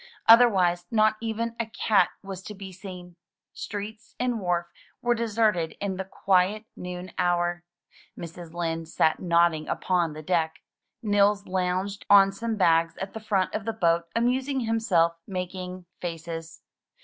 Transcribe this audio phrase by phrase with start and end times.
[0.27, 3.17] Otherwise not even a cat was to be seen.
[3.53, 4.65] Streets and wharf
[4.99, 7.63] were deserted in the quiet noon hour.
[8.17, 8.51] Mrs.
[8.51, 10.63] Lind sat nodding upon the deck.
[11.03, 16.63] Nils lounged on some bags at the front of the boat, amusing himself making faces.